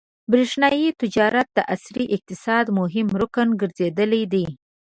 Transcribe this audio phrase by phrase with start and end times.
[0.31, 4.45] برېښنايي تجارت د عصري اقتصاد مهم رکن ګرځېدلی دی.